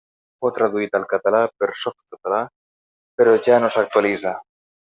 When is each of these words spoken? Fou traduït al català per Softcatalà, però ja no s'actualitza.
Fou 0.43 0.51
traduït 0.59 0.97
al 0.99 1.05
català 1.11 1.41
per 1.63 1.69
Softcatalà, 1.83 2.41
però 3.21 3.39
ja 3.49 3.63
no 3.65 3.73
s'actualitza. 3.77 4.35